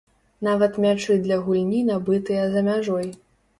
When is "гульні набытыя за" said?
1.45-2.67